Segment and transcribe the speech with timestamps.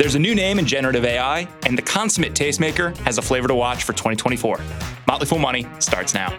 [0.00, 3.54] There's a new name in generative AI, and the consummate tastemaker has a flavor to
[3.54, 4.58] watch for 2024.
[5.06, 6.30] Motley Fool Money starts now.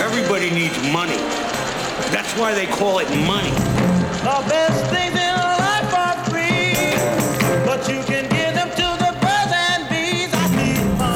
[0.00, 1.16] Everybody needs money.
[2.12, 3.71] That's why they call it money.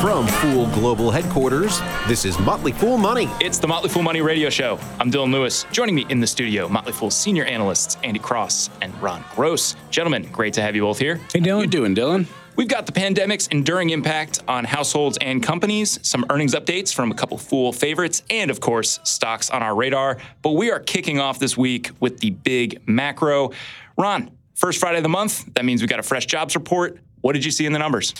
[0.02, 3.28] From Fool Global Headquarters, this is Motley Fool Money.
[3.40, 4.78] It's the Motley Fool Money Radio Show.
[5.00, 5.64] I'm Dylan Lewis.
[5.72, 9.74] Joining me in the studio, Motley Fool senior analysts Andy Cross and Ron Gross.
[9.90, 11.16] Gentlemen, great to have you both here.
[11.32, 11.50] Hey, Dylan.
[11.50, 12.26] How You doing, Dylan?
[12.56, 17.14] We've got the pandemic's enduring impact on households and companies, some earnings updates from a
[17.14, 20.16] couple Fool favorites, and of course, stocks on our radar.
[20.40, 23.50] But we are kicking off this week with the big macro.
[23.98, 26.98] Ron, first Friday of the month, that means we got a fresh jobs report.
[27.20, 28.14] What did you see in the numbers?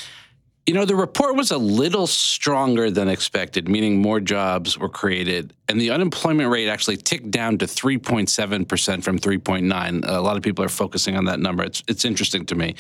[0.67, 5.55] You know, the report was a little stronger than expected, meaning more jobs were created.
[5.69, 10.05] And the unemployment rate actually ticked down to 3.7% from 3.9.
[10.06, 11.64] A lot of people are focusing on that number.
[11.64, 12.77] It's, it's interesting to me.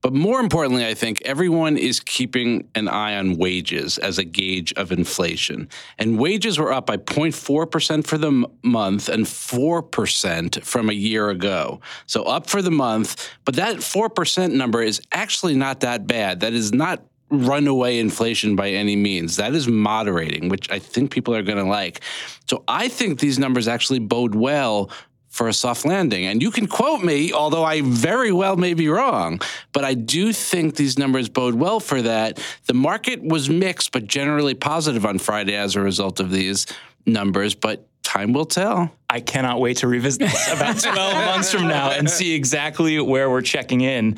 [0.00, 4.72] But more importantly, I think everyone is keeping an eye on wages as a gauge
[4.74, 5.68] of inflation.
[5.98, 11.30] And wages were up by 0.4% for the m- month and 4% from a year
[11.30, 11.80] ago.
[12.06, 13.28] So up for the month.
[13.44, 16.40] But that 4% number is actually not that bad.
[16.40, 19.36] That is not runaway inflation by any means.
[19.36, 22.00] That is moderating, which I think people are going to like.
[22.46, 24.90] So I think these numbers actually bode well
[25.28, 26.26] for a soft landing.
[26.26, 29.40] And you can quote me, although I very well may be wrong,
[29.72, 32.40] but I do think these numbers bode well for that.
[32.66, 36.66] The market was mixed, but generally positive on Friday as a result of these
[37.06, 38.90] numbers, but time will tell.
[39.10, 43.28] I cannot wait to revisit this about 12 months from now and see exactly where
[43.28, 44.16] we're checking in.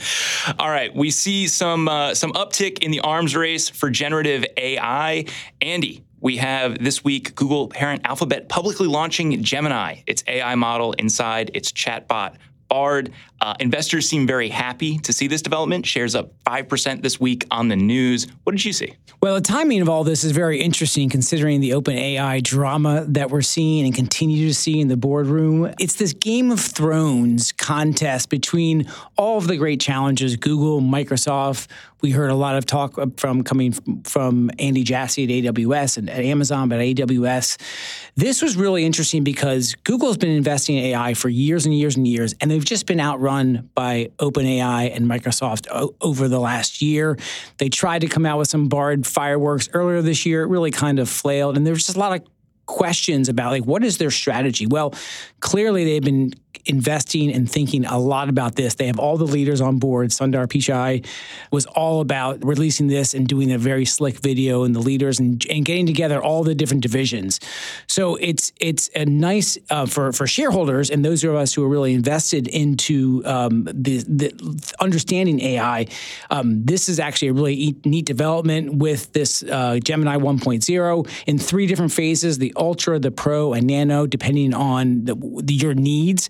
[0.58, 5.24] All right, we see some uh, some uptick in the arms race for generative AI.
[5.60, 11.50] Andy, we have this week Google parent Alphabet publicly launching Gemini, its AI model inside
[11.54, 12.36] its chatbot
[12.70, 15.86] Uh, investors seem very happy to see this development.
[15.86, 18.26] Shares up 5% this week on the news.
[18.44, 18.94] What did you see?
[19.22, 23.30] Well, the timing of all this is very interesting considering the open AI drama that
[23.30, 25.72] we're seeing and continue to see in the boardroom.
[25.78, 31.68] It's this Game of Thrones contest between all of the great challenges Google, Microsoft.
[32.02, 33.72] We heard a lot of talk from coming
[34.04, 37.58] from Andy Jassy at AWS and at Amazon, but at AWS.
[38.16, 42.08] This was really interesting because Google's been investing in AI for years and years and
[42.08, 47.18] years, and they've just been outrun by OpenAI and Microsoft o- over the last year.
[47.58, 50.42] They tried to come out with some Bard fireworks earlier this year.
[50.42, 52.26] It really kind of flailed, and there's just a lot of
[52.66, 54.94] questions about like what is their strategy well
[55.40, 56.32] clearly they've been
[56.66, 58.74] investing and thinking a lot about this.
[58.74, 60.10] They have all the leaders on board.
[60.10, 61.06] Sundar pichai
[61.50, 65.44] was all about releasing this and doing a very slick video and the leaders and,
[65.48, 67.40] and getting together all the different divisions.
[67.86, 71.68] So it's it's a nice uh, for for shareholders and those of us who are
[71.68, 75.86] really invested into um, the, the understanding ai
[76.30, 81.66] um, this is actually a really neat development with this uh, gemini 1.0 in three
[81.66, 86.28] different phases the Ultra, the Pro, and Nano, depending on the, the, your needs.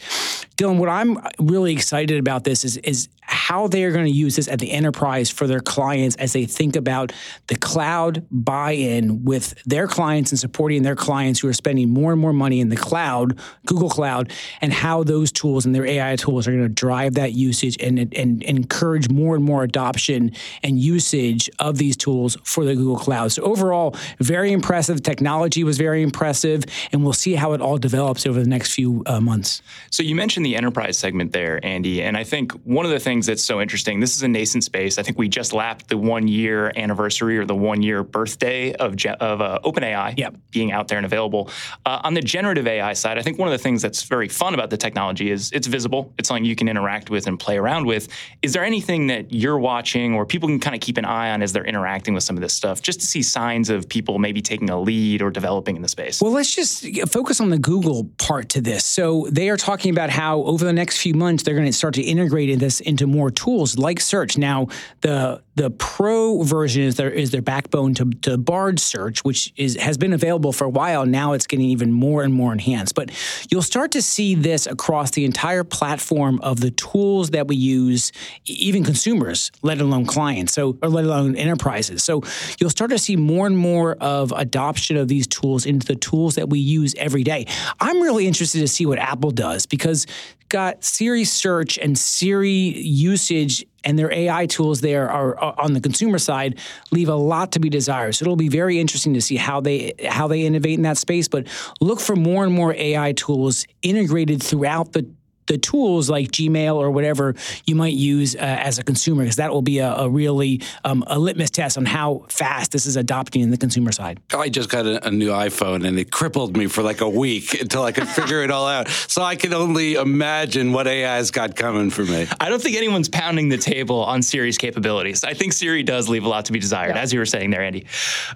[0.61, 4.37] Dylan, what I'm really excited about this is, is how they are going to use
[4.37, 7.13] this at the enterprise for their clients as they think about
[7.47, 12.21] the cloud buy-in with their clients and supporting their clients who are spending more and
[12.21, 16.49] more money in the cloud, Google Cloud, and how those tools and their AI tools
[16.49, 20.33] are going to drive that usage and, and, and encourage more and more adoption
[20.63, 23.33] and usage of these tools for the Google Cloud.
[23.33, 25.03] So overall, very impressive.
[25.03, 29.03] Technology was very impressive, and we'll see how it all develops over the next few
[29.07, 29.63] uh, months.
[29.91, 33.20] So you mentioned the enterprise segment there, Andy, and I think one of the things
[33.27, 34.01] that's that's so interesting.
[34.01, 34.99] This is a nascent space.
[34.99, 39.03] I think we just lapped the one year anniversary or the one year birthday of,
[39.19, 40.35] of uh, OpenAI Yep.
[40.51, 41.49] being out there and available.
[41.87, 44.53] Uh, on the generative AI side, I think one of the things that's very fun
[44.53, 46.13] about the technology is it's visible.
[46.19, 48.09] It's something you can interact with and play around with.
[48.43, 51.41] Is there anything that you're watching or people can kind of keep an eye on
[51.41, 54.43] as they're interacting with some of this stuff, just to see signs of people maybe
[54.43, 56.21] taking a lead or developing in the space?
[56.21, 58.85] Well, let's just focus on the Google part to this.
[58.85, 61.95] So they are talking about how over the next few months they're going to start
[61.95, 64.37] to integrate this into more tools like search.
[64.39, 64.69] Now,
[65.01, 69.77] the the pro version is their is their backbone to, to Bard search, which is
[69.77, 71.05] has been available for a while.
[71.05, 72.95] Now it's getting even more and more enhanced.
[72.95, 73.11] But
[73.51, 78.11] you'll start to see this across the entire platform of the tools that we use,
[78.47, 82.03] even consumers, let alone clients, so or let alone enterprises.
[82.03, 82.23] So
[82.59, 86.37] you'll start to see more and more of adoption of these tools into the tools
[86.37, 87.45] that we use every day.
[87.79, 90.07] I'm really interested to see what Apple does because
[90.49, 95.81] got Siri search and Siri usage and their AI tools there are, are on the
[95.81, 96.59] consumer side
[96.91, 98.15] leave a lot to be desired.
[98.15, 101.29] So it'll be very interesting to see how they how they innovate in that space.
[101.29, 101.47] But
[101.81, 105.09] look for more and more AI tools integrated throughout the
[105.51, 107.35] the tools like Gmail or whatever
[107.67, 111.03] you might use uh, as a consumer, because that will be a, a really um,
[111.09, 114.21] a litmus test on how fast this is adopting in the consumer side.
[114.33, 117.55] I just got a, a new iPhone and it crippled me for like a week
[117.61, 118.89] until I could figure it all out.
[118.89, 122.29] So I can only imagine what AI's got coming for me.
[122.39, 125.25] I don't think anyone's pounding the table on Siri's capabilities.
[125.25, 127.63] I think Siri does leave a lot to be desired, as you were saying there,
[127.63, 127.87] Andy.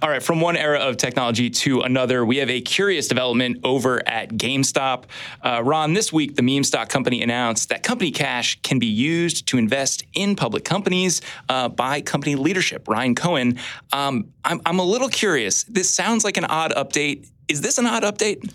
[0.01, 4.05] All right, from one era of technology to another, we have a curious development over
[4.05, 5.05] at GameStop.
[5.41, 9.47] Uh, Ron, this week, the meme stock company announced that company cash can be used
[9.47, 12.87] to invest in public companies uh, by company leadership.
[12.87, 13.59] Ryan Cohen,
[13.91, 15.63] um, I'm, I'm a little curious.
[15.65, 17.29] This sounds like an odd update.
[17.47, 18.53] Is this an odd update?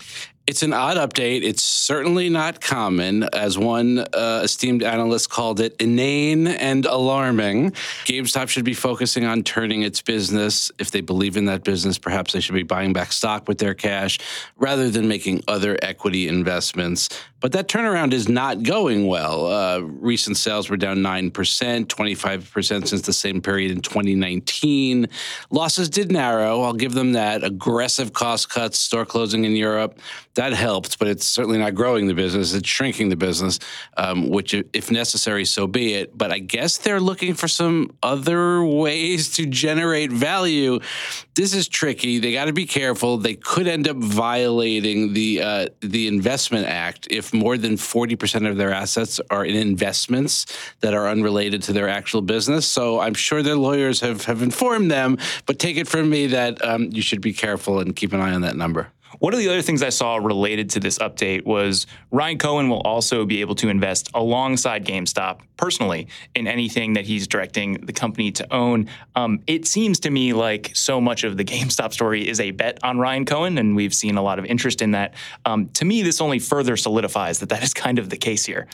[0.51, 1.43] It's an odd update.
[1.43, 7.71] It's certainly not common, as one uh, esteemed analyst called it, inane and alarming.
[8.03, 10.69] GameStop should be focusing on turning its business.
[10.77, 13.73] If they believe in that business, perhaps they should be buying back stock with their
[13.73, 14.19] cash
[14.57, 17.07] rather than making other equity investments.
[17.41, 19.47] But that turnaround is not going well.
[19.47, 25.07] Uh, recent sales were down 9%, 25% since the same period in 2019.
[25.49, 26.61] Losses did narrow.
[26.61, 27.43] I'll give them that.
[27.43, 29.97] Aggressive cost cuts, store closing in Europe,
[30.41, 32.55] that helped, but it's certainly not growing the business.
[32.55, 33.59] It's shrinking the business,
[33.95, 36.17] um, which, if necessary, so be it.
[36.17, 40.79] But I guess they're looking for some other ways to generate value.
[41.35, 42.17] This is tricky.
[42.17, 43.17] They got to be careful.
[43.17, 48.47] They could end up violating the uh, the Investment Act if more than forty percent
[48.47, 50.47] of their assets are in investments
[50.79, 52.67] that are unrelated to their actual business.
[52.67, 55.19] So I'm sure their lawyers have have informed them.
[55.45, 58.33] But take it from me that um, you should be careful and keep an eye
[58.33, 58.91] on that number.
[59.19, 62.81] One of the other things I saw related to this update was Ryan Cohen will
[62.81, 68.31] also be able to invest alongside GameStop personally in anything that he's directing the company
[68.31, 68.87] to own.
[69.15, 72.79] Um, it seems to me like so much of the GameStop story is a bet
[72.83, 75.13] on Ryan Cohen, and we've seen a lot of interest in that.
[75.45, 78.67] Um, to me, this only further solidifies that that is kind of the case here.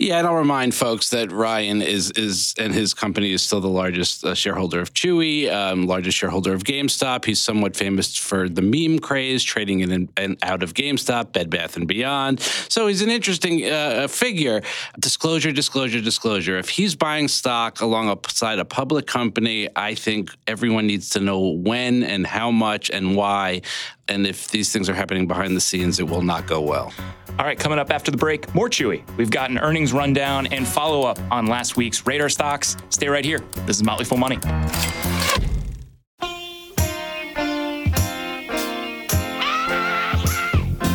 [0.00, 3.68] Yeah, and I'll remind folks that Ryan is is and his company is still the
[3.68, 7.26] largest uh, shareholder of Chewy, um, largest shareholder of GameStop.
[7.26, 11.76] He's somewhat famous for the meme craze, trading in and out of GameStop, Bed Bath
[11.76, 12.40] and Beyond.
[12.40, 14.62] So he's an interesting uh, figure.
[14.98, 16.56] Disclosure, disclosure, disclosure.
[16.56, 22.04] If he's buying stock alongside a public company, I think everyone needs to know when
[22.04, 23.60] and how much and why.
[24.10, 26.92] And if these things are happening behind the scenes, it will not go well.
[27.38, 29.04] All right, coming up after the break, more Chewy.
[29.16, 32.76] We've got an earnings rundown and follow up on last week's radar stocks.
[32.88, 33.38] Stay right here.
[33.66, 34.38] This is Motley Fool Money.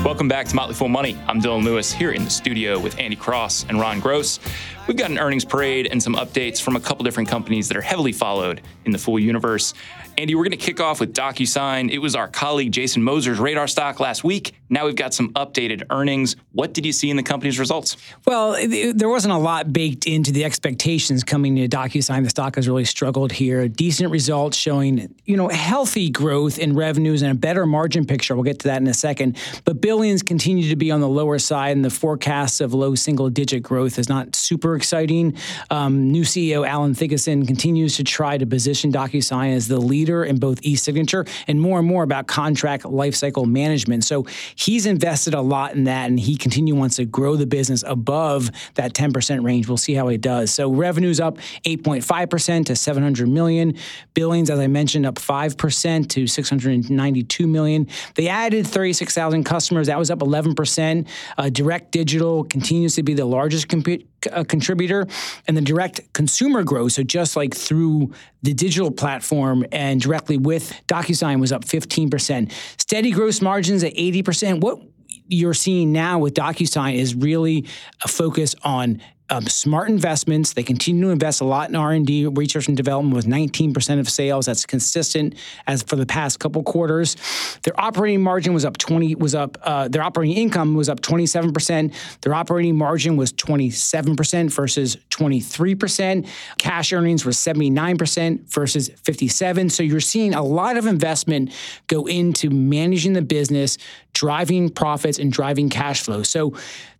[0.03, 1.17] Welcome back to Motley Fool Money.
[1.25, 4.39] I'm Dylan Lewis here in the studio with Andy Cross and Ron Gross.
[4.87, 7.81] We've got an earnings parade and some updates from a couple different companies that are
[7.81, 9.73] heavily followed in the Fool universe.
[10.17, 11.91] Andy, we're going to kick off with DocuSign.
[11.91, 14.55] It was our colleague Jason Moser's radar stock last week.
[14.69, 16.37] Now we've got some updated earnings.
[16.53, 17.97] What did you see in the company's results?
[18.25, 22.23] Well, it, there wasn't a lot baked into the expectations coming to DocuSign.
[22.23, 23.67] The stock has really struggled here.
[23.67, 28.35] Decent results showing, you know, healthy growth in revenues and a better margin picture.
[28.35, 29.37] We'll get to that in a second.
[29.65, 33.29] But billings continue to be on the lower side, and the forecasts of low single
[33.29, 35.35] digit growth is not super exciting.
[35.69, 40.37] Um, new CEO Allan Thygesen continues to try to position DocuSign as the leader in
[40.37, 44.03] both e-signature and more and more about contract lifecycle management.
[44.03, 47.83] So he's invested a lot in that, and he continue wants to grow the business
[47.87, 49.67] above that 10% range.
[49.67, 50.53] We'll see how he does.
[50.53, 53.75] So revenues up 8.5% to 700 million.
[54.13, 57.87] Billings, as I mentioned, up 5% to 692 million.
[58.13, 59.87] They added 36,000 customers.
[59.87, 61.07] That was up 11%.
[61.37, 65.07] Uh, direct digital continues to be the largest comp- uh, contributor,
[65.47, 66.93] and the direct consumer growth.
[66.93, 68.13] So just like through
[68.43, 72.51] the digital platform and directly with DocuSign was up 15%.
[72.77, 74.61] Steady gross margins at 80%.
[74.61, 74.79] What
[75.27, 77.65] you're seeing now with DocuSign is really
[78.03, 80.53] a focus on um, smart investments.
[80.53, 83.99] They continue to invest a lot in R and D, research and development, with 19%
[83.99, 84.45] of sales.
[84.45, 85.35] That's consistent
[85.67, 87.15] as for the past couple quarters.
[87.63, 89.15] Their operating margin was up 20.
[89.15, 89.57] Was up.
[89.61, 91.93] Uh, their operating income was up 27%.
[92.21, 96.27] Their operating margin was 27% versus 23%.
[96.57, 99.69] Cash earnings were 79% versus 57.
[99.69, 101.51] So you're seeing a lot of investment
[101.87, 103.77] go into managing the business,
[104.15, 106.23] driving profits, and driving cash flow.
[106.23, 106.55] So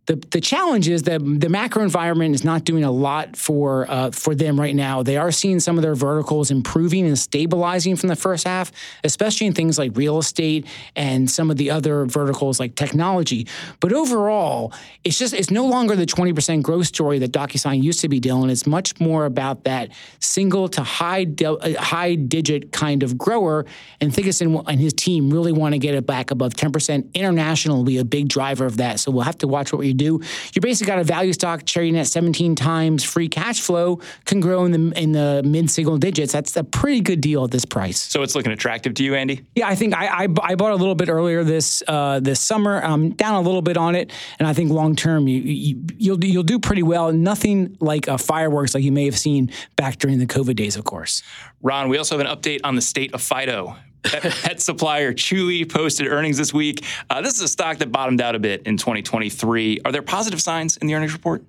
[0.08, 4.12] the, the challenge is that the macro environment is not doing a lot for uh,
[4.12, 5.02] for them right now.
[5.02, 8.72] They are seeing some of their verticals improving and stabilizing from the first half,
[9.04, 13.48] especially in things like real estate and some of the other verticals like technology.
[13.80, 18.10] But overall, it's just it's no longer the 20% growth story that DocuSign used to
[18.10, 18.52] be, Dylan.
[18.52, 23.66] It's much more about that single to high de- uh, high digit kind of grower.
[24.00, 27.05] And Thygesen and his team really want to get it back above 10%.
[27.14, 29.00] International will be a big driver of that.
[29.00, 30.22] So we'll have to watch what we do.
[30.54, 34.66] You basically got a value stock trading at 17 times free cash flow, can grow
[34.66, 36.34] in the in the mid single digits.
[36.34, 38.02] That's a pretty good deal at this price.
[38.02, 39.46] So it's looking attractive to you, Andy?
[39.56, 42.82] Yeah, I think I I, I bought a little bit earlier this uh, this summer.
[42.84, 46.24] I'm down a little bit on it, and I think long term you, you you'll
[46.24, 47.12] you'll do pretty well.
[47.12, 50.84] Nothing like a fireworks like you may have seen back during the COVID days, of
[50.84, 51.24] course.
[51.62, 53.76] Ron, we also have an update on the state of Fido.
[54.12, 56.86] Pet, supplier Chewy posted earnings this week.
[57.10, 59.82] Uh, this is a stock that bottomed out a bit in 2023.
[59.84, 61.44] Are there positive signs in the earnings report?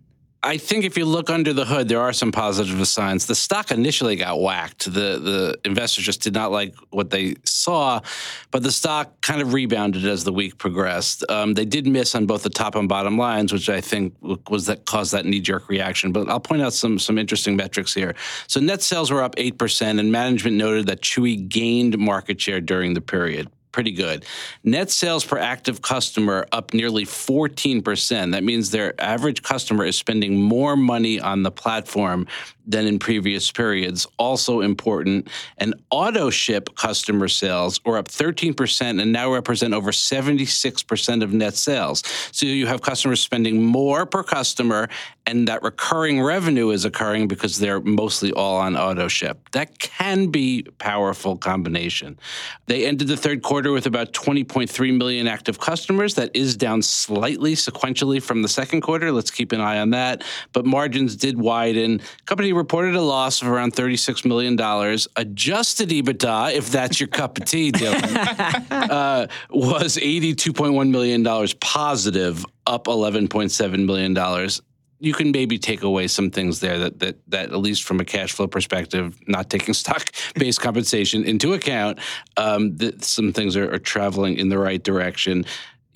[0.47, 3.27] I think if you look under the hood, there are some positive signs.
[3.27, 4.85] The stock initially got whacked.
[4.85, 8.01] The the investors just did not like what they saw,
[8.53, 11.25] but the stock kind of rebounded as the week progressed.
[11.29, 14.15] Um, they did miss on both the top and bottom lines, which I think
[14.49, 16.13] was that caused that knee jerk reaction.
[16.13, 18.15] But I'll point out some some interesting metrics here.
[18.47, 22.61] So net sales were up eight percent, and management noted that Chewy gained market share
[22.61, 24.25] during the period pretty good.
[24.65, 28.33] Net sales per active customer up nearly 14%.
[28.33, 32.27] That means their average customer is spending more money on the platform
[32.67, 34.07] than in previous periods.
[34.19, 35.29] Also important,
[35.59, 41.55] and auto ship customer sales are up 13% and now represent over 76% of net
[41.55, 42.03] sales.
[42.33, 44.89] So you have customers spending more per customer,
[45.27, 49.49] and that recurring revenue is occurring because they're mostly all on auto ship.
[49.51, 52.19] That can be powerful combination.
[52.67, 56.15] They ended the third quarter with about 20.3 million active customers.
[56.15, 59.11] That is down slightly sequentially from the second quarter.
[59.11, 60.23] Let's keep an eye on that.
[60.53, 62.01] But margins did widen.
[62.27, 64.55] Company reported a loss of around $36 million.
[65.17, 71.25] Adjusted EBITDA, if that's your cup of tea, Dylan, uh, was $82.1 million
[71.61, 74.15] positive, up $11.7 million
[74.99, 78.05] you can maybe take away some things there that that that at least from a
[78.05, 81.99] cash flow perspective, not taking stock based compensation into account,
[82.37, 85.45] um, that some things are, are traveling in the right direction.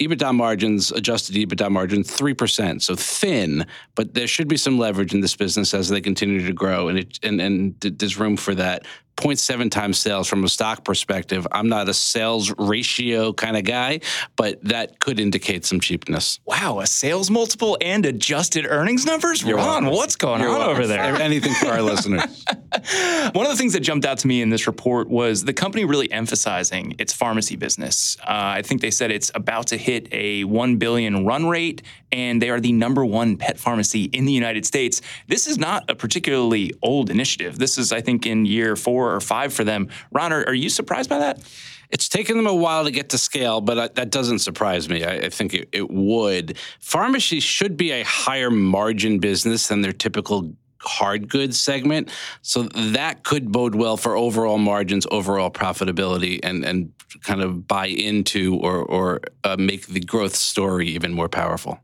[0.01, 2.81] EBITDA margins, adjusted EBITDA margins, 3%.
[2.81, 6.55] So thin, but there should be some leverage in this business as they continue to
[6.55, 6.89] grow.
[6.89, 8.87] And, it, and, and there's room for that.
[9.17, 11.47] 0.7 times sales from a stock perspective.
[11.53, 14.01] I'm not a sales ratio kind of guy,
[14.37, 16.41] but that could indicate some cheapness.
[16.47, 19.43] Wow, a sales multiple and adjusted earnings numbers?
[19.43, 19.91] You're Ron, welcome.
[19.91, 20.77] what's going You're on welcome.
[20.77, 21.17] over there?
[21.17, 22.45] Anything for our listeners.
[23.33, 25.85] One of the things that jumped out to me in this report was the company
[25.85, 28.17] really emphasizing its pharmacy business.
[28.21, 28.25] Uh,
[28.57, 32.51] I think they said it's about to hit a 1 billion run rate and they
[32.51, 35.01] are the number one pet pharmacy in the United States.
[35.29, 37.59] This is not a particularly old initiative.
[37.59, 39.89] This is, I think, in year four or five for them.
[40.13, 41.41] Ron, are, are you surprised by that?
[41.89, 45.05] It's taken them a while to get to scale, but I, that doesn't surprise me.
[45.05, 46.59] I, I think it, it would.
[46.81, 50.53] Pharmacy should be a higher margin business than their typical
[50.83, 52.11] hard goods segment.
[52.43, 52.65] So
[52.95, 56.93] that could bode well for overall margins, overall profitability, and and
[57.23, 61.81] kind of buy into or or uh, make the growth story even more powerful.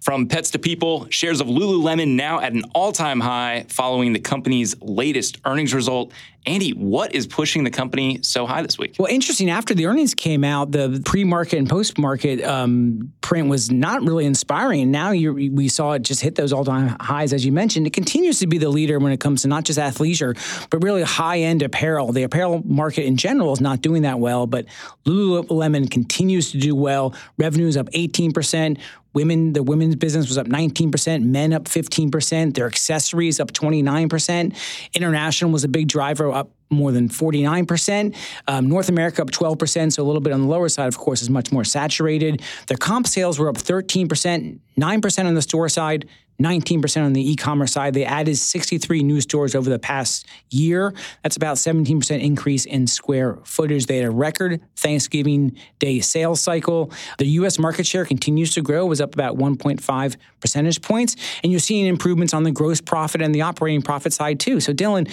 [0.00, 4.20] From pets to people, shares of Lululemon now at an all time high following the
[4.20, 6.12] company's latest earnings result.
[6.46, 8.96] Andy, what is pushing the company so high this week?
[8.98, 9.48] Well, interesting.
[9.48, 14.02] After the earnings came out, the pre market and post market um, print was not
[14.02, 14.90] really inspiring.
[14.90, 17.86] Now we saw it just hit those all time highs, as you mentioned.
[17.86, 20.36] It continues to be the leader when it comes to not just athleisure,
[20.68, 22.12] but really high end apparel.
[22.12, 24.66] The apparel market in general is not doing that well, but
[25.06, 27.14] Lululemon continues to do well.
[27.38, 28.78] Revenue is up 18%.
[29.14, 34.56] Women, the women's business was up 19%, men up 15%, their accessories up 29%.
[34.92, 38.14] International was a big driver, up more than 49%.
[38.48, 41.22] Um, North America up 12%, so a little bit on the lower side, of course,
[41.22, 42.42] is much more saturated.
[42.66, 46.08] Their comp sales were up 13%, 9% on the store side,
[46.42, 47.94] 19% on the e-commerce side.
[47.94, 50.92] They added 63 new stores over the past year.
[51.22, 53.86] That's about 17% increase in square footage.
[53.86, 56.90] They had a record Thanksgiving Day sales cycle.
[57.18, 57.58] The U.S.
[57.58, 62.34] market share continues to grow, was up about 1.5 percentage points, and you're seeing improvements
[62.34, 64.60] on the gross profit and the operating profit side too.
[64.60, 65.10] So, Dylan,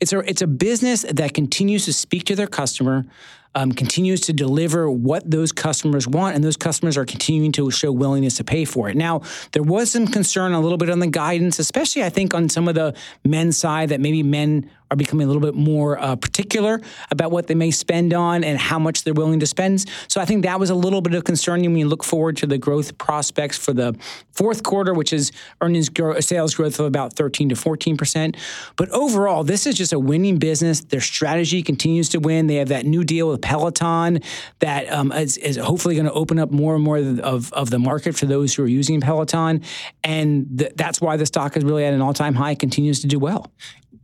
[0.00, 3.04] it's a it's a business that continues to speak to their customer
[3.54, 7.92] um, continues to deliver what those customers want, and those customers are continuing to show
[7.92, 8.96] willingness to pay for it.
[8.96, 12.48] Now, there was some concern a little bit on the guidance, especially I think on
[12.48, 12.94] some of the
[13.24, 17.46] men's side that maybe men are becoming a little bit more uh, particular about what
[17.46, 19.84] they may spend on and how much they're willing to spend.
[20.08, 22.46] So I think that was a little bit of concerning when you look forward to
[22.46, 23.96] the growth prospects for the
[24.32, 28.36] fourth quarter, which is earnings sales growth of about 13 to 14 percent.
[28.76, 30.80] But overall, this is just a winning business.
[30.80, 32.46] Their strategy continues to win.
[32.46, 34.20] They have that new deal with Peloton
[34.60, 37.78] that um, is, is hopefully going to open up more and more of, of the
[37.78, 39.62] market for those who are using Peloton,
[40.02, 42.54] and th- that's why the stock is really at an all-time high.
[42.54, 43.50] Continues to do well.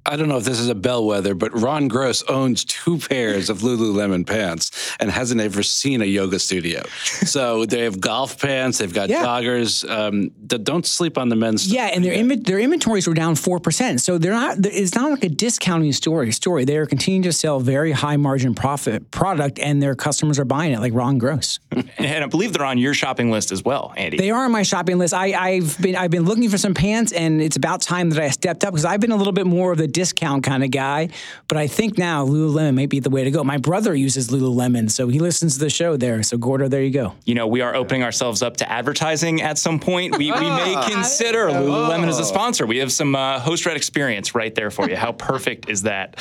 [0.06, 3.58] I don't know if this is a bellwether, but Ron Gross owns two pairs of
[3.58, 6.82] Lululemon pants and hasn't ever seen a yoga studio.
[7.30, 9.24] So they have golf pants, they've got Yeah.
[9.24, 9.88] joggers.
[9.88, 11.62] Um, th- don't sleep on the men's.
[11.62, 11.74] stuff.
[11.74, 14.00] Yeah, and their inven- their inventories were down four percent.
[14.00, 14.56] So they're not.
[14.66, 16.32] It's not like a discounting story.
[16.32, 16.64] Story.
[16.64, 20.72] They are continuing to sell very high margin profit product, and their customers are buying
[20.72, 21.60] it, like Ron Gross.
[21.98, 24.16] And I believe they're on your shopping list as well, Andy.
[24.16, 25.12] They are on my shopping list.
[25.14, 28.30] I, I've been I've been looking for some pants, and it's about time that I
[28.30, 31.08] stepped up because I've been a little bit more of the discount kind of guy.
[31.48, 33.44] But I think now Lululemon may be the way to go.
[33.44, 36.22] My brother uses Lululemon, so he listens to the show there.
[36.22, 37.14] So Gordo, there you go.
[37.24, 40.16] you know, we are opening ourselves up to advertising at some point.
[40.18, 42.66] We, we may consider Lululemon as a sponsor.
[42.66, 44.96] We have some uh, host red experience right there for you.
[44.96, 46.16] How perfect is that?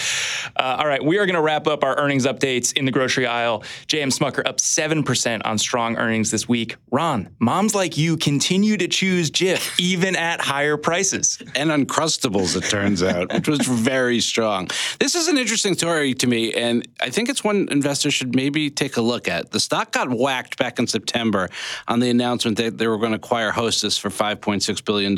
[0.55, 3.25] Uh, all right, we are going to wrap up our earnings updates in the grocery
[3.25, 3.63] aisle.
[3.87, 6.75] JM Smucker up 7% on strong earnings this week.
[6.91, 11.39] Ron, moms like you continue to choose Jif even at higher prices.
[11.55, 14.67] and Uncrustables, it turns out, which was very strong.
[14.99, 18.69] This is an interesting story to me, and I think it's one investors should maybe
[18.69, 19.51] take a look at.
[19.51, 21.49] The stock got whacked back in September
[21.87, 25.17] on the announcement that they were going to acquire Hostess for $5.6 billion.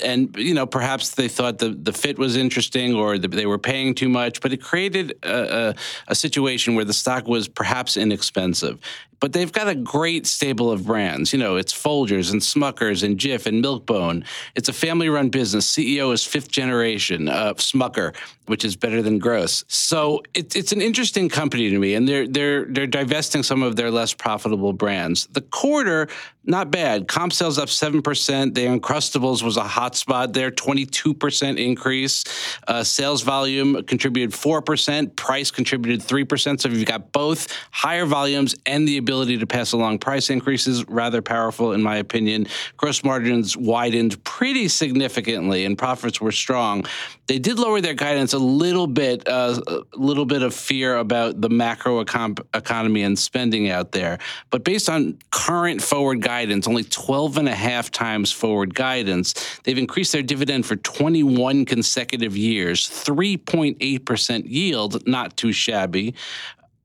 [0.00, 3.58] And, you know, perhaps they thought the, the fit was interesting or that they were
[3.58, 5.74] paying too much, but it created a, a,
[6.08, 8.78] a situation where the stock was perhaps inexpensive
[9.24, 11.32] but they've got a great stable of brands.
[11.32, 14.26] You know, it's Folgers and Smuckers and Jif and Milkbone.
[14.54, 15.74] It's a family-run business.
[15.74, 18.14] CEO is fifth generation uh, Smucker,
[18.48, 19.64] which is better than Gross.
[19.66, 23.76] So it, it's an interesting company to me, and they're they're they're divesting some of
[23.76, 25.26] their less profitable brands.
[25.28, 26.08] The quarter,
[26.44, 27.08] not bad.
[27.08, 28.54] Comp sales up seven percent.
[28.54, 32.24] The Uncrustables was a hot spot there, twenty-two percent increase.
[32.68, 35.16] Uh, sales volume contributed four percent.
[35.16, 36.60] Price contributed three percent.
[36.60, 41.22] So you've got both higher volumes and the ability to pass along price increases, rather
[41.22, 42.46] powerful in my opinion.
[42.76, 46.84] Gross margins widened pretty significantly, and profits were strong.
[47.26, 51.40] They did lower their guidance a little bit, uh, a little bit of fear about
[51.40, 54.18] the macro econ- economy and spending out there.
[54.50, 59.78] But based on current forward guidance, only 12 and a half times forward guidance, they've
[59.78, 66.14] increased their dividend for 21 consecutive years, 3.8% yield, not too shabby.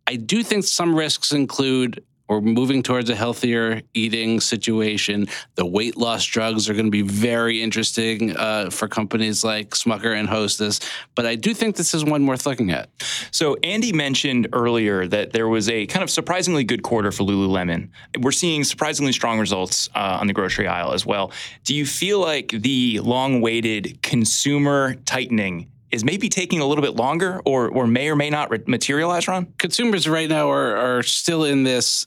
[0.10, 5.28] I do think some risks include we're moving towards a healthier eating situation.
[5.56, 10.18] The weight loss drugs are going to be very interesting uh, for companies like Smucker
[10.18, 10.80] and Hostess.
[11.16, 12.90] But I do think this is one worth looking at.
[13.32, 17.90] So Andy mentioned earlier that there was a kind of surprisingly good quarter for Lululemon.
[18.20, 21.32] We're seeing surprisingly strong results uh, on the grocery aisle as well.
[21.64, 27.42] Do you feel like the long-awaited consumer tightening is maybe taking a little bit longer,
[27.46, 29.52] or or may or may not re- materialize, Ron?
[29.58, 32.06] Consumers right now are, are still in this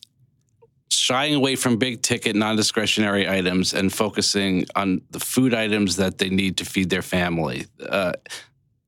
[1.02, 6.30] shying away from big ticket non-discretionary items and focusing on the food items that they
[6.30, 7.66] need to feed their family.
[7.84, 8.12] Uh,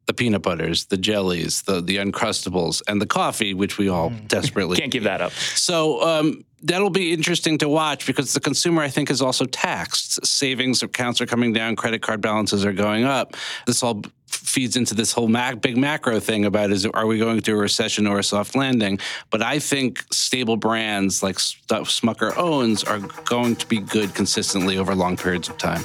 [0.06, 4.76] the peanut butters, the jellies, the the uncrustables, and the coffee, which we all desperately
[4.76, 5.32] Can't give that up.
[5.32, 10.24] So um, that'll be interesting to watch because the consumer, I think, is also taxed.
[10.24, 13.34] Savings accounts are coming down, credit card balances are going up.
[13.66, 14.02] This all
[14.36, 17.62] feeds into this whole mac- big macro thing about is are we going through a
[17.62, 18.98] recession or a soft landing?
[19.30, 24.78] But I think stable brands like stuff Smucker owns are going to be good consistently
[24.78, 25.84] over long periods of time.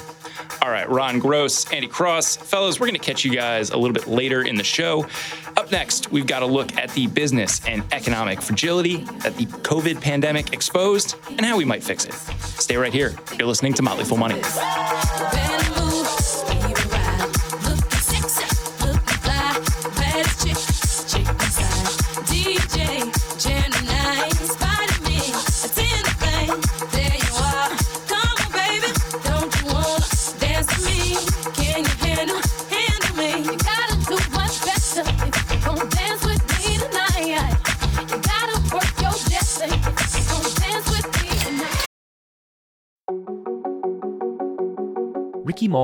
[0.62, 2.36] All right, Ron Gross, Andy Cross.
[2.36, 5.06] Fellas, we're going to catch you guys a little bit later in the show.
[5.56, 10.00] Up next, we've got a look at the business and economic fragility that the COVID
[10.00, 12.14] pandemic exposed and how we might fix it.
[12.14, 13.14] Stay right here.
[13.38, 14.40] You're listening to Motley Fool Money.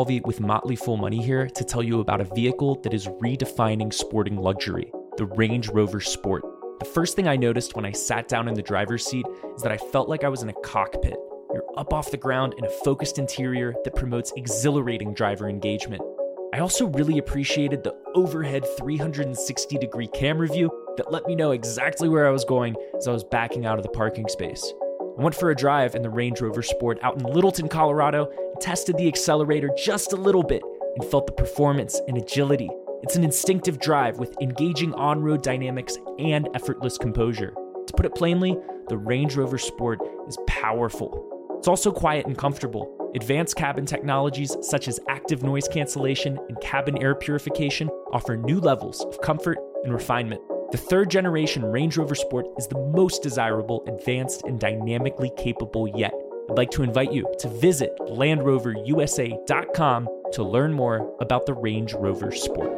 [0.06, 3.92] Mulvey with Motley Fool Money here to tell you about a vehicle that is redefining
[3.92, 6.44] sporting luxury the Range Rover Sport.
[6.78, 9.72] The first thing I noticed when I sat down in the driver's seat is that
[9.72, 11.16] I felt like I was in a cockpit.
[11.52, 16.02] You're up off the ground in a focused interior that promotes exhilarating driver engagement.
[16.54, 22.08] I also really appreciated the overhead 360 degree camera view that let me know exactly
[22.08, 24.72] where I was going as I was backing out of the parking space.
[25.18, 28.96] I went for a drive in the Range Rover Sport out in Littleton, Colorado, tested
[28.96, 30.62] the accelerator just a little bit
[30.96, 32.70] and felt the performance and agility.
[33.02, 37.54] It's an instinctive drive with engaging on road dynamics and effortless composure.
[37.86, 38.56] To put it plainly,
[38.88, 41.56] the Range Rover Sport is powerful.
[41.58, 43.10] It's also quiet and comfortable.
[43.14, 49.04] Advanced cabin technologies such as active noise cancellation and cabin air purification offer new levels
[49.04, 50.40] of comfort and refinement.
[50.72, 56.12] The third generation Range Rover Sport is the most desirable, advanced, and dynamically capable yet.
[56.48, 62.30] I'd like to invite you to visit LandRoverUSA.com to learn more about the Range Rover
[62.30, 62.70] Sport.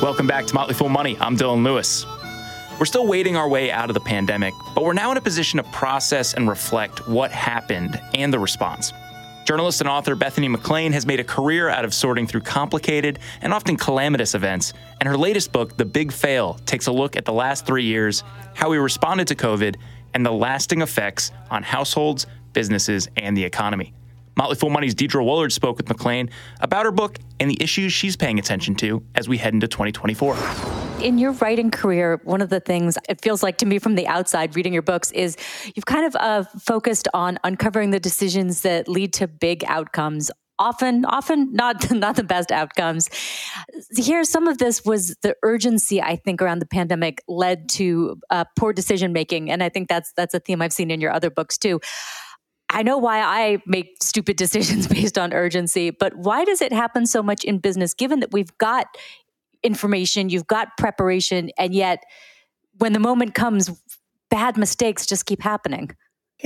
[0.00, 1.18] Welcome back to Motley Fool Money.
[1.20, 2.06] I'm Dylan Lewis.
[2.78, 5.58] We're still waiting our way out of the pandemic, but we're now in a position
[5.58, 8.92] to process and reflect what happened and the response.
[9.44, 13.52] Journalist and author Bethany McLean has made a career out of sorting through complicated and
[13.52, 17.32] often calamitous events, and her latest book, The Big Fail, takes a look at the
[17.32, 19.76] last three years, how we responded to COVID,
[20.14, 23.92] and the lasting effects on households, businesses, and the economy.
[24.36, 26.30] Motley Fool Money's Deidre Woollard spoke with McLean
[26.60, 30.83] about her book and the issues she's paying attention to as we head into 2024.
[31.04, 34.06] In your writing career, one of the things it feels like to me from the
[34.06, 35.36] outside reading your books is
[35.74, 41.04] you've kind of uh, focused on uncovering the decisions that lead to big outcomes often
[41.04, 43.10] often not not the best outcomes.
[43.94, 48.44] Here some of this was the urgency i think around the pandemic led to uh,
[48.56, 51.28] poor decision making and i think that's that's a theme i've seen in your other
[51.28, 51.80] books too.
[52.70, 57.06] I know why I make stupid decisions based on urgency, but why does it happen
[57.06, 58.86] so much in business given that we've got
[59.64, 62.04] information, you've got preparation, and yet
[62.78, 63.70] when the moment comes,
[64.30, 65.90] bad mistakes just keep happening?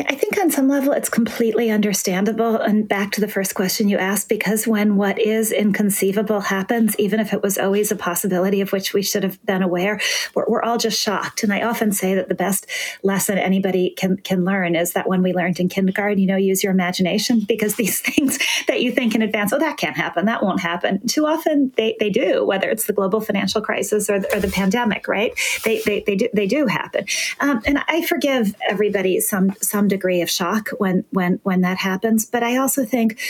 [0.06, 2.56] I think on some level it's completely understandable.
[2.56, 7.18] And back to the first question you asked, because when what is inconceivable happens, even
[7.18, 10.00] if it was always a possibility of which we should have been aware,
[10.34, 11.42] we're, we're all just shocked.
[11.42, 12.66] And I often say that the best
[13.02, 16.62] lesson anybody can can learn is that when we learned in kindergarten, you know, use
[16.62, 20.42] your imagination because these things that you think in advance, oh, that can't happen, that
[20.42, 21.04] won't happen.
[21.08, 24.48] Too often they, they do, whether it's the global financial crisis or the, or the
[24.48, 25.32] pandemic, right?
[25.64, 27.06] They, they, they, do, they do happen.
[27.40, 32.26] Um, and I forgive everybody some, some degree of shock when when when that happens.
[32.26, 33.20] But I also think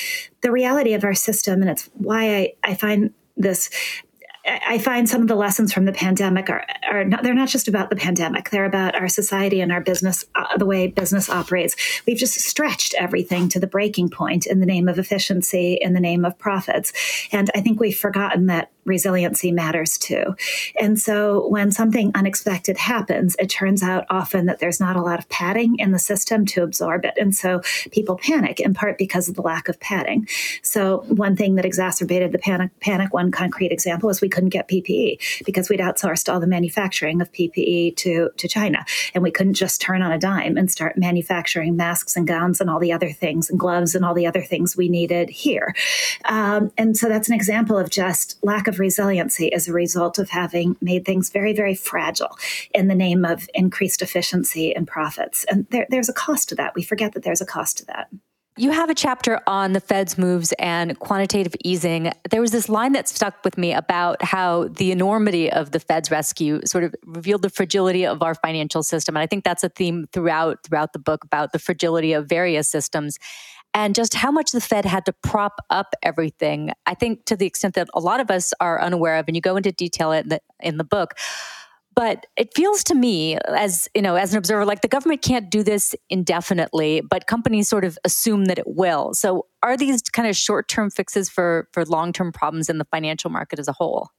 [0.43, 3.71] the reality of our system, and it's why I, I find this
[4.49, 7.69] I find some of the lessons from the pandemic are, are not, they're not just
[7.69, 8.51] about the pandemic.
[8.51, 11.77] They're about our society and our business, uh, the way business operates.
[12.07, 16.01] We've just stretched everything to the breaking point in the name of efficiency, in the
[16.01, 16.93] name of profits.
[17.33, 20.35] And I think we've forgotten that resiliency matters too.
[20.81, 25.19] And so when something unexpected happens, it turns out often that there's not a lot
[25.19, 27.15] of padding in the system to absorb it.
[27.19, 27.61] And so
[27.93, 30.27] people panic in part because of the lack of padding.
[30.63, 34.69] So one thing that exacerbated the panic, panic one concrete example is we couldn't get
[34.69, 38.85] PPE because we'd outsourced all the manufacturing of PPE to, to China.
[39.15, 42.71] And we couldn't just turn on a dime and start manufacturing masks and gowns and
[42.71, 45.75] all the other things and gloves and all the other things we needed here.
[46.25, 50.31] Um, and so that's an example of just lack of resiliency as a result of
[50.31, 52.37] having made things very, very fragile
[52.75, 55.45] in the name of increased efficiency and profits.
[55.51, 56.75] And there, there's a cost to that.
[56.75, 58.09] We forget that there's a cost to that.
[58.59, 62.11] You have a chapter on the Fed's moves and quantitative easing.
[62.29, 66.11] There was this line that stuck with me about how the enormity of the Fed's
[66.11, 69.17] rescue sort of revealed the fragility of our financial system.
[69.17, 72.69] And I think that's a theme throughout throughout the book about the fragility of various
[72.69, 73.17] systems
[73.75, 76.73] and just how much the Fed had to prop up everything.
[76.87, 79.41] I think to the extent that a lot of us are unaware of, and you
[79.41, 81.15] go into detail in the, in the book.
[81.95, 85.51] But it feels to me, as you know, as an observer, like the government can't
[85.51, 89.15] do this indefinitely, but companies sort of assume that it will.
[89.15, 93.59] So, are these kind of short-term fixes for for long-term problems in the financial market
[93.59, 94.11] as a whole?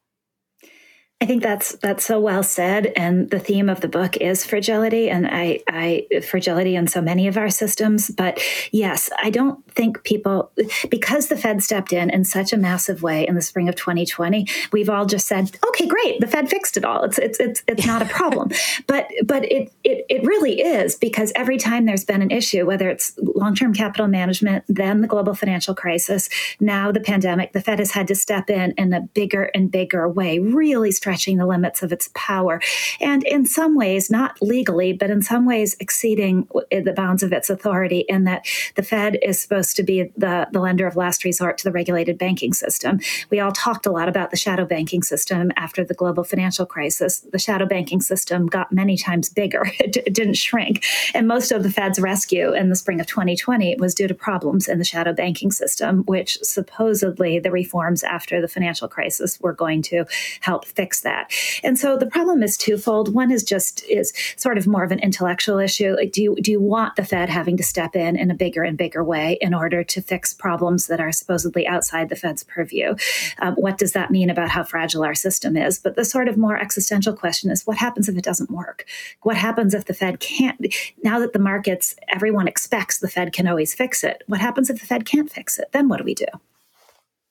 [1.22, 5.10] I think that's that's so well said, and the theme of the book is fragility,
[5.10, 8.10] and I, I fragility in so many of our systems.
[8.10, 8.40] But
[8.72, 10.50] yes, I don't think people
[10.90, 14.48] because the Fed stepped in in such a massive way in the spring of 2020.
[14.72, 17.04] We've all just said, "Okay, great, the Fed fixed it all.
[17.04, 18.52] It's it's it's it's not a problem."
[18.88, 22.90] but but it it it really is because every time there's been an issue, whether
[22.90, 26.30] it's long term capital management, then the global financial crisis,
[26.62, 30.08] now the pandemic, the Fed has had to step in in a bigger and bigger
[30.08, 30.92] way, really.
[31.10, 32.62] Stretching the limits of its power.
[33.02, 37.34] And in some ways, not legally, but in some ways exceeding eh, the bounds of
[37.34, 38.46] its authority, in that
[38.76, 42.20] the Fed is supposed to be the, the lender of last resort to the regulated
[42.20, 43.00] banking system.
[43.32, 47.22] We all talked a lot about the shadow banking system after the global financial crisis.
[47.22, 50.86] The shadow banking system got many times bigger, it, it didn't shrink.
[51.16, 54.68] And most of the Fed's rescue in the spring of 2020 was due to problems
[54.68, 59.82] in the shadow banking system, which supposedly the reforms after the financial crisis were going
[59.82, 60.06] to
[60.42, 61.32] help fix that.
[61.64, 63.14] And so the problem is twofold.
[63.14, 65.96] One is just is sort of more of an intellectual issue.
[65.96, 68.64] Like, do you do you want the Fed having to step in in a bigger
[68.64, 72.96] and bigger way in order to fix problems that are supposedly outside the Fed's purview?
[73.40, 75.80] Um, what does that mean about how fragile our system is?
[75.80, 78.86] But the sort of more existential question is, what happens if it doesn't work?
[79.22, 80.74] What happens if the Fed can't?
[81.04, 84.24] Now that the markets, everyone expects the Fed can always fix it.
[84.28, 85.70] What happens if the Fed can't fix it?
[85.72, 86.26] Then what do we do?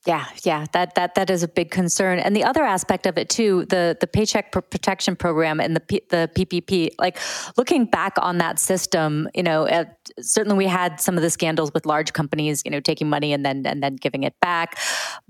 [0.07, 2.21] Yeah, yeah, that that that is a big concern.
[2.21, 6.01] And the other aspect of it too, the the Paycheck Protection Program and the P,
[6.09, 6.91] the PPP.
[6.99, 7.19] Like
[7.57, 9.67] looking back on that system, you know,
[10.21, 13.45] certainly we had some of the scandals with large companies, you know, taking money and
[13.45, 14.79] then and then giving it back.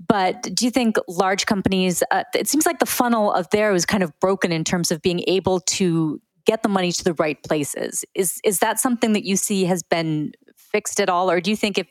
[0.07, 2.03] But do you think large companies?
[2.11, 5.01] Uh, it seems like the funnel of there was kind of broken in terms of
[5.01, 8.05] being able to get the money to the right places.
[8.13, 10.31] Is is that something that you see has been
[10.71, 11.29] fixed at all?
[11.29, 11.87] Or do you think if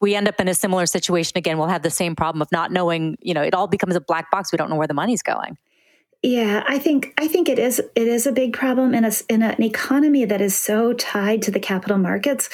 [0.00, 2.72] we end up in a similar situation again we'll have the same problem of not
[2.72, 4.52] knowing you know it all becomes a black box.
[4.52, 5.56] We don't know where the money's going
[6.22, 9.42] yeah, I think I think it is it is a big problem in a, in
[9.42, 12.50] an economy that is so tied to the capital markets.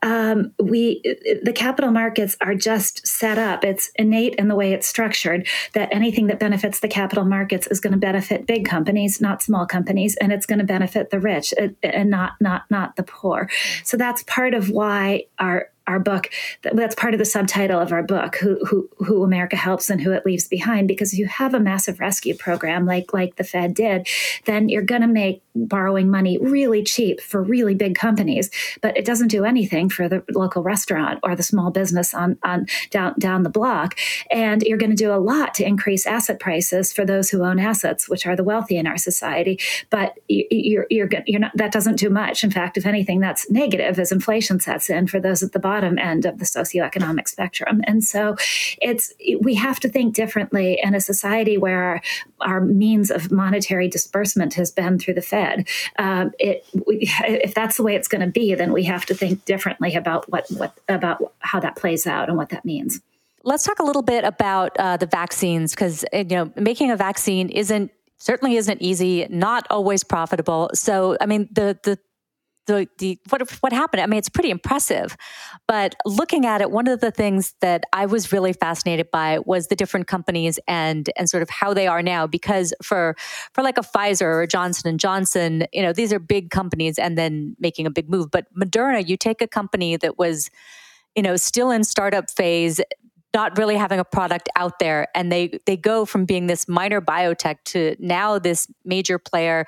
[0.00, 1.02] Um, we
[1.42, 3.62] the capital markets are just set up.
[3.62, 7.78] It's innate in the way it's structured that anything that benefits the capital markets is
[7.78, 11.52] going to benefit big companies, not small companies, and it's going to benefit the rich
[11.82, 13.50] and not not not the poor.
[13.84, 16.30] So that's part of why our our book.
[16.62, 20.12] That's part of the subtitle of our book, who, who, who America helps and who
[20.12, 20.88] it leaves behind.
[20.88, 24.08] Because if you have a massive rescue program like, like the Fed did,
[24.46, 29.04] then you're going to make borrowing money really cheap for really big companies, but it
[29.04, 33.42] doesn't do anything for the local restaurant or the small business on, on down, down
[33.42, 33.98] the block.
[34.30, 37.58] And you're going to do a lot to increase asset prices for those who own
[37.58, 39.58] assets, which are the wealthy in our society.
[39.90, 42.44] But you're, you're, you're not, that doesn't do much.
[42.44, 45.98] In fact, if anything, that's negative as inflation sets in for those at the bottom
[45.98, 47.82] end of the socioeconomic spectrum.
[47.84, 48.36] And so
[48.80, 52.02] it's we have to think differently in a society where our,
[52.40, 55.49] our means of monetary disbursement has been through the Fed.
[55.98, 59.14] Um, it, we, if that's the way it's going to be, then we have to
[59.14, 63.00] think differently about what, what about how that plays out and what that means.
[63.42, 67.48] Let's talk a little bit about uh, the vaccines because you know making a vaccine
[67.48, 70.70] isn't certainly isn't easy, not always profitable.
[70.74, 71.98] So, I mean, the the
[72.70, 74.02] the, the what what happened.
[74.02, 75.16] I mean, it's pretty impressive.
[75.66, 79.66] But looking at it, one of the things that I was really fascinated by was
[79.68, 82.26] the different companies and and sort of how they are now.
[82.26, 83.16] Because for
[83.52, 87.18] for like a Pfizer or Johnson and Johnson, you know, these are big companies and
[87.18, 88.30] then making a big move.
[88.30, 90.50] But Moderna, you take a company that was,
[91.16, 92.80] you know, still in startup phase,
[93.34, 97.00] not really having a product out there and they they go from being this minor
[97.00, 99.66] biotech to now this major player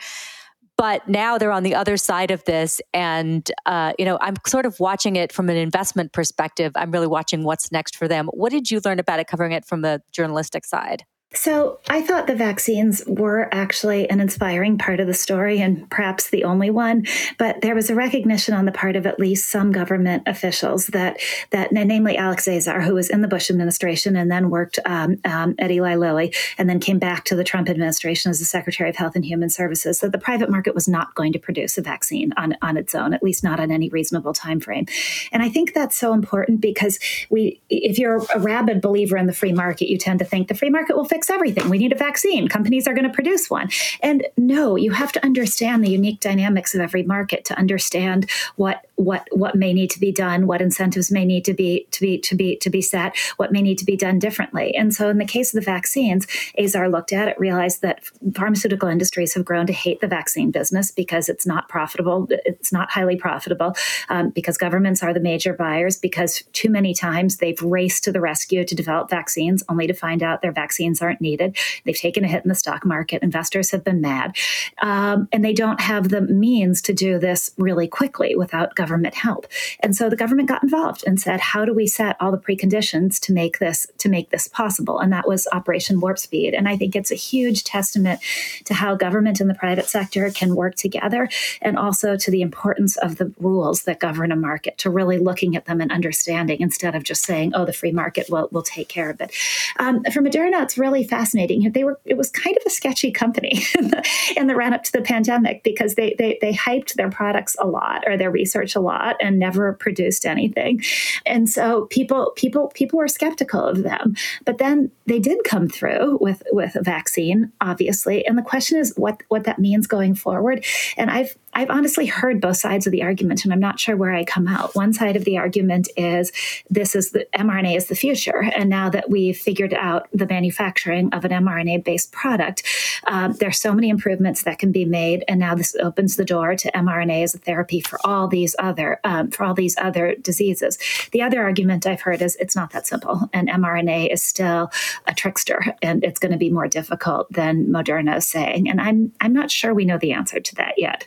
[0.83, 2.81] but now they're on the other side of this.
[2.93, 6.73] And uh, you know i'm sort of watching it from an investment perspective.
[6.75, 8.27] I'm really watching what's next for them.
[8.33, 12.27] What did you learn about it covering it from the journalistic side so I thought
[12.27, 17.07] the vaccines were actually an inspiring part of the story and perhaps the only one,
[17.39, 21.19] but there was a recognition on the part of at least some government officials that
[21.51, 25.55] that namely Alex Azar, who was in the Bush administration and then worked um, um,
[25.59, 28.97] at Eli Lilly and then came back to the Trump administration as the Secretary of
[28.97, 32.33] Health and Human Services, that the private market was not going to produce a vaccine
[32.37, 34.87] on, on its own, at least not on any reasonable time frame.
[35.33, 36.99] And I think that's so important because
[37.31, 40.55] we if you're a rabid believer in the free market, you tend to think the
[40.55, 41.71] free market will fix fix everything.
[41.71, 42.49] We need a vaccine.
[42.49, 43.71] Companies are going to produce one.
[44.03, 48.85] And no, you have to understand the unique dynamics of every market to understand what
[49.03, 52.19] what what may need to be done, what incentives may need to be to be
[52.19, 54.75] to be to be set, what may need to be done differently.
[54.77, 56.27] And so in the case of the vaccines,
[56.59, 60.91] Azar looked at it, realized that pharmaceutical industries have grown to hate the vaccine business
[60.91, 63.75] because it's not profitable, it's not highly profitable,
[64.09, 68.21] um, because governments are the major buyers, because too many times they've raced to the
[68.21, 71.57] rescue to develop vaccines only to find out their vaccines aren't needed.
[71.85, 73.23] They've taken a hit in the stock market.
[73.23, 74.37] Investors have been mad.
[74.81, 79.15] Um, and they don't have the means to do this really quickly without government government
[79.15, 79.47] help.
[79.81, 83.19] And so the government got involved and said, how do we set all the preconditions
[83.21, 84.99] to make this to make this possible?
[84.99, 86.53] And that was Operation Warp Speed.
[86.53, 88.21] And I think it's a huge testament
[88.67, 91.31] to how government and the private sector can work together
[91.63, 95.57] and also to the importance of the rules that govern a market, to really looking
[95.57, 98.89] at them and understanding instead of just saying, oh, the free market will, will take
[98.89, 99.33] care of it.
[99.79, 101.73] Um, for Moderna, it's really fascinating.
[101.73, 104.83] They were it was kind of a sketchy company in the, in the run up
[104.83, 108.72] to the pandemic because they, they they hyped their products a lot or their research
[108.75, 110.83] a lot and never produced anything.
[111.27, 114.15] And so people people people were skeptical of them.
[114.45, 118.27] But then they did come through with with a vaccine, obviously.
[118.27, 120.65] And the question is what what that means going forward.
[120.97, 124.15] And I've I've honestly heard both sides of the argument, and I'm not sure where
[124.15, 124.75] I come out.
[124.75, 126.33] One side of the argument is
[126.71, 131.13] this is the mRNA is the future, and now that we've figured out the manufacturing
[131.13, 132.63] of an mRNA-based product,
[133.07, 136.57] um, there's so many improvements that can be made, and now this opens the door
[136.57, 140.79] to mRNA as a therapy for all these other um, for all these other diseases.
[141.13, 144.71] The other argument I've heard is it's not that simple, and mRNA is still
[145.07, 148.71] a trickster, and it's going to be more difficult than Moderna is saying.
[148.71, 151.07] And I'm I'm not sure we know the answer to that yet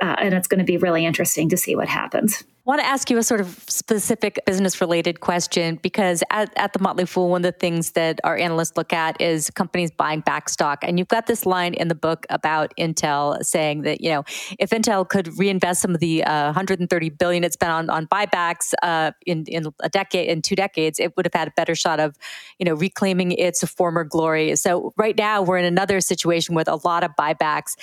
[0.00, 2.44] uh, and it's going to be really interesting to see what happens.
[2.66, 6.74] I want to ask you a sort of specific business related question because at, at,
[6.74, 10.20] the Motley Fool, one of the things that our analysts look at is companies buying
[10.20, 10.80] back stock.
[10.82, 14.24] And you've got this line in the book about Intel saying that, you know,
[14.58, 18.74] if Intel could reinvest some of the uh, 130 billion it spent on, on buybacks
[18.82, 21.98] uh, in, in a decade, in two decades, it would have had a better shot
[21.98, 22.14] of,
[22.58, 24.54] you know, reclaiming its former glory.
[24.54, 27.74] So right now we're in another situation with a lot of buybacks.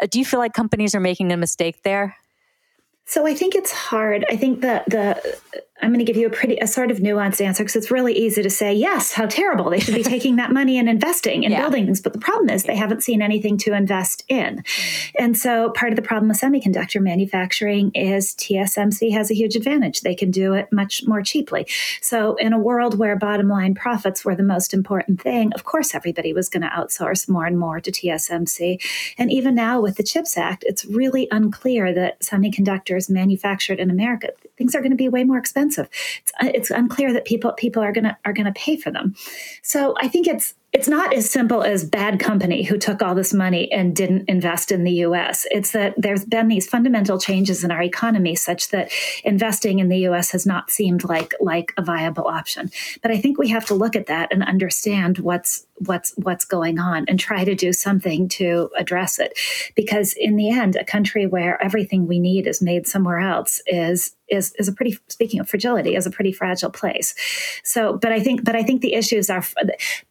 [0.00, 2.16] Uh, do you feel like companies are making a mistake there?
[3.06, 4.24] So I think it's hard.
[4.30, 5.38] I think that the
[5.82, 8.12] I'm going to give you a pretty a sort of nuanced answer because it's really
[8.12, 11.52] easy to say yes, how terrible they should be taking that money and investing in
[11.52, 11.60] yeah.
[11.60, 12.00] building things.
[12.00, 15.10] But the problem is they haven't seen anything to invest in, mm.
[15.18, 20.00] and so part of the problem with semiconductor manufacturing is TSMC has a huge advantage.
[20.00, 21.66] They can do it much more cheaply.
[22.00, 25.94] So in a world where bottom line profits were the most important thing, of course
[25.94, 28.80] everybody was going to outsource more and more to TSMC.
[29.18, 34.30] And even now with the Chips Act, it's really unclear that semiconductors manufactured in America
[34.60, 35.88] things are going to be way more expensive.
[36.20, 38.90] It's, uh, it's unclear that people people are going to are going to pay for
[38.90, 39.14] them.
[39.62, 43.32] So I think it's it's not as simple as bad company who took all this
[43.32, 45.46] money and didn't invest in the US.
[45.50, 48.92] It's that there's been these fundamental changes in our economy such that
[49.24, 52.70] investing in the US has not seemed like like a viable option.
[53.00, 56.78] But I think we have to look at that and understand what's what's what's going
[56.78, 59.38] on and try to do something to address it.
[59.74, 64.14] Because in the end, a country where everything we need is made somewhere else is
[64.28, 67.14] is is a pretty speaking of fragility is a pretty fragile place.
[67.64, 69.42] So, but I think but I think the issues are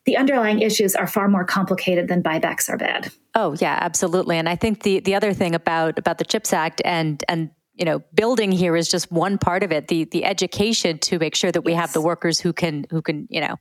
[0.05, 3.11] the underlying issues are far more complicated than buybacks are bad.
[3.35, 4.37] Oh yeah, absolutely.
[4.37, 7.85] And I think the the other thing about about the Chips Act and and you
[7.85, 11.51] know building here is just one part of it the the education to make sure
[11.51, 11.81] that we yes.
[11.81, 13.55] have the workers who can who can you know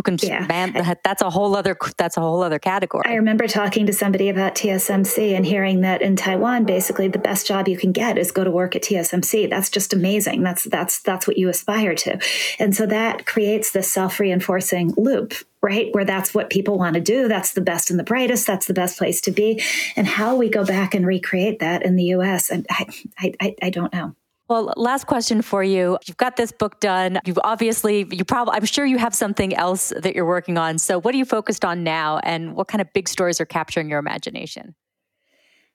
[0.00, 0.46] who can yeah.
[0.48, 0.72] man
[1.04, 4.54] that's a whole other that's a whole other category i remember talking to somebody about
[4.54, 8.42] tsmc and hearing that in taiwan basically the best job you can get is go
[8.42, 12.18] to work at tsmc that's just amazing that's that's that's what you aspire to
[12.58, 15.92] and so that creates this self-reinforcing loop right?
[15.92, 17.28] Where that's what people want to do.
[17.28, 18.46] That's the best and the brightest.
[18.46, 19.62] That's the best place to be.
[19.94, 23.68] And how we go back and recreate that in the US, and I, I, I
[23.68, 24.16] don't know.
[24.50, 25.96] Well, last question for you.
[26.08, 27.20] You've got this book done.
[27.24, 30.78] You've obviously, you probably, I'm sure you have something else that you're working on.
[30.78, 33.88] So, what are you focused on now, and what kind of big stories are capturing
[33.88, 34.74] your imagination?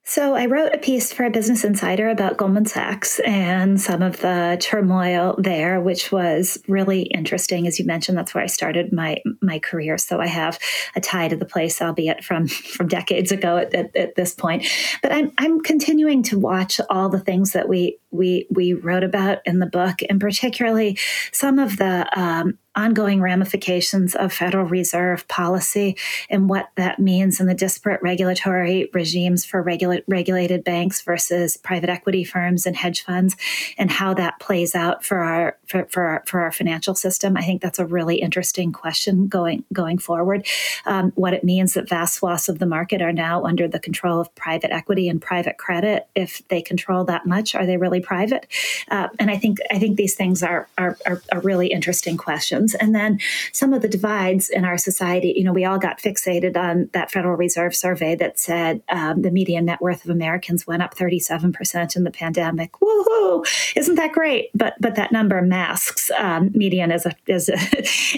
[0.08, 4.56] So I wrote a piece for Business Insider about Goldman Sachs and some of the
[4.60, 7.66] turmoil there, which was really interesting.
[7.66, 9.98] As you mentioned, that's where I started my my career.
[9.98, 10.60] So I have
[10.94, 14.68] a tie to the place, albeit from from decades ago at, at, at this point.
[15.02, 19.38] But I'm I'm continuing to watch all the things that we we we wrote about
[19.44, 20.98] in the book, and particularly
[21.32, 25.96] some of the um, ongoing ramifications of Federal Reserve policy
[26.28, 31.88] and what that means in the disparate regulatory regimes for regula- regulated banks versus private
[31.88, 33.34] equity firms and hedge funds,
[33.78, 37.36] and how that plays out for our for, for our, for our financial system.
[37.36, 40.46] I think that's a really interesting question going going forward.
[40.84, 44.20] Um, what it means that vast swaths of the market are now under the control
[44.20, 46.08] of private equity and private credit.
[46.14, 48.46] If they control that much, are they really private?
[48.90, 52.74] Uh, and I think I think these things are, are are, are really interesting questions.
[52.74, 53.18] And then
[53.52, 57.10] some of the divides in our society, you know, we all got fixated on that
[57.10, 61.96] Federal Reserve survey that said um, the median net worth of Americans went up 37%
[61.96, 62.72] in the pandemic.
[62.72, 63.44] Woohoo!
[63.76, 64.50] Isn't that great?
[64.54, 67.58] But but that number masks um, median as a, as a,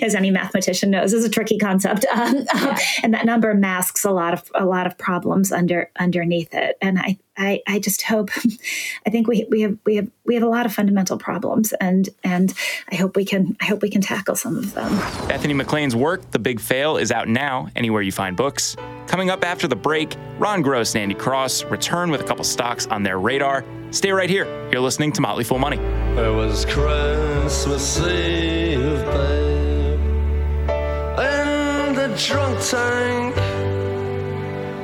[0.05, 2.78] as any mathematician knows is a tricky concept, um, yeah.
[3.03, 6.76] and that number masks a lot of a lot of problems under underneath it.
[6.80, 8.30] And I I, I just hope.
[9.07, 12.09] I think we we have we have we have a lot of fundamental problems, and
[12.24, 12.53] and
[12.91, 14.97] I hope we can I hope we can tackle some of them.
[15.28, 18.76] Bethany McLean's work, The Big Fail, is out now anywhere you find books.
[19.07, 22.86] Coming up after the break, Ron Gross and Andy Cross return with a couple stocks
[22.89, 23.64] on their radar.
[23.91, 24.45] Stay right here.
[24.70, 25.78] You're listening to Motley Fool Money.
[25.78, 30.01] It was Christmas Eve, babe,
[31.18, 33.36] in the drunk tank.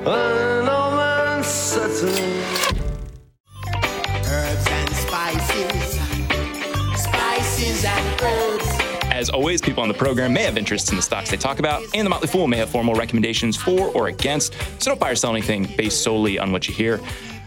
[0.07, 0.44] An
[7.87, 11.83] As always, people on the program may have interests in the stocks they talk about,
[11.95, 15.15] and the Motley Fool may have formal recommendations for or against, so don't buy or
[15.15, 17.01] sell anything based solely on what you hear.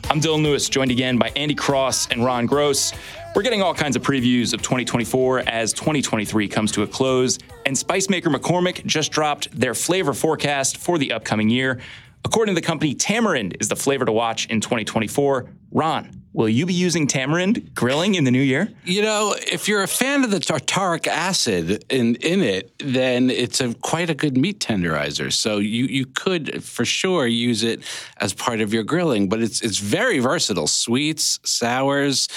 [0.10, 2.94] I'm Dylan Lewis, joined again by Andy Cross and Ron Gross.
[3.36, 7.78] We're getting all kinds of previews of 2024 as 2023 comes to a close, and
[7.78, 11.82] spice maker McCormick just dropped their flavor forecast for the upcoming year.
[12.24, 15.50] According to the company, tamarind is the flavor to watch in 2024.
[15.72, 18.70] Ron, will you be using tamarind grilling in the new year?
[18.86, 23.60] You know, if you're a fan of the tartaric acid in, in it, then it's
[23.60, 25.34] a quite a good meat tenderizer.
[25.34, 27.82] So you you could for sure use it
[28.18, 30.68] as part of your grilling, but it's it's very versatile.
[30.68, 32.30] Sweets, sours,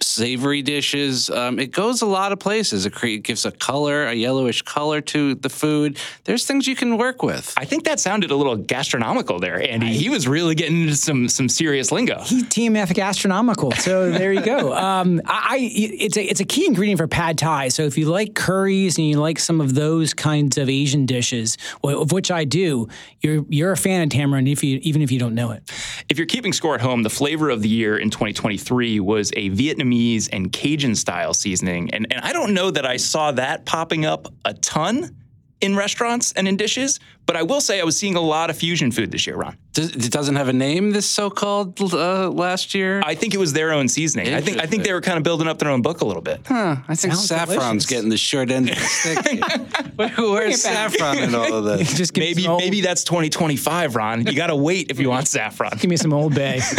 [0.00, 1.30] savory dishes.
[1.30, 2.86] Um, it goes a lot of places.
[2.86, 5.98] It cre- gives a color, a yellowish color to the food.
[6.24, 7.52] There's things you can work with.
[7.56, 9.92] I think that sounded a little gastronomical there, Andy.
[9.92, 12.20] He was really getting into some some serious lingo.
[12.22, 13.72] He TMF gastronomical.
[13.72, 14.74] So there you go.
[14.86, 17.68] Um, I, I it's a it's a key ingredient for pad thai.
[17.68, 21.56] So if you like curries and you like some of those kinds of Asian dishes,
[21.82, 22.88] of which I do,
[23.20, 25.62] you're you're a fan of tamarind if you even if you don't know it.
[26.08, 29.50] If you're keeping score at home, the flavor of the year in 2023 was a
[29.50, 29.85] Vietnamese
[30.28, 31.90] and Cajun style seasoning.
[31.92, 35.16] And, and I don't know that I saw that popping up a ton
[35.60, 38.56] in restaurants and in dishes, but I will say I was seeing a lot of
[38.56, 39.56] fusion food this year, Ron.
[39.76, 40.92] Does, it doesn't have a name.
[40.92, 43.02] This so-called uh, last year.
[43.04, 44.32] I think it was their own seasoning.
[44.32, 46.22] I think I think they were kind of building up their own book a little
[46.22, 46.40] bit.
[46.46, 47.86] Huh, I think Sounds saffron's delicious.
[47.86, 50.16] getting the short end of the stick.
[50.18, 51.94] Where's saffron in all of this?
[51.96, 54.26] Just give Maybe old, maybe that's 2025, Ron.
[54.26, 55.72] You got to wait if you want saffron.
[55.78, 56.60] give me some Old Bay.